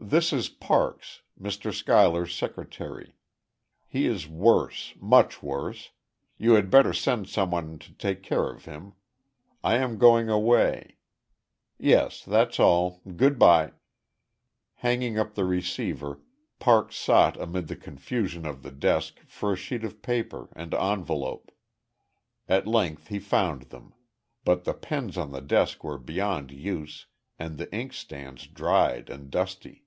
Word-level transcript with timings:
"This 0.00 0.32
is 0.32 0.48
Parks 0.48 1.22
Mr. 1.38 1.74
Schuyler's 1.74 2.32
secretary.... 2.32 3.16
He 3.84 4.06
is 4.06 4.28
worse 4.28 4.94
much 5.00 5.42
worse.... 5.42 5.90
You 6.36 6.52
had 6.52 6.70
better 6.70 6.92
send 6.92 7.28
someone 7.28 7.80
to 7.80 7.92
take 7.94 8.22
care 8.22 8.48
of 8.48 8.64
him. 8.64 8.92
I 9.64 9.74
am 9.78 9.98
going 9.98 10.28
away.... 10.28 10.98
Yes, 11.78 12.24
that's 12.24 12.60
all. 12.60 13.00
Goodbye." 13.16 13.72
Hanging 14.76 15.18
up 15.18 15.34
the 15.34 15.44
receiver, 15.44 16.20
Parks 16.60 16.94
sought 16.94 17.36
amid 17.42 17.66
the 17.66 17.76
confusion 17.76 18.46
of 18.46 18.62
the 18.62 18.72
desk 18.72 19.18
for 19.26 19.52
a 19.52 19.56
sheet 19.56 19.82
of 19.82 20.00
paper, 20.00 20.48
and 20.54 20.72
envelope. 20.74 21.50
At 22.48 22.68
length 22.68 23.08
he 23.08 23.18
found 23.18 23.62
them; 23.62 23.94
but 24.44 24.62
the 24.62 24.74
pens 24.74 25.18
on 25.18 25.32
the 25.32 25.42
desk 25.42 25.82
were 25.82 25.98
beyond 25.98 26.52
use, 26.52 27.06
and 27.36 27.58
the 27.58 27.70
ink 27.74 27.92
stands 27.92 28.46
dried 28.46 29.10
and 29.10 29.28
dusty. 29.28 29.86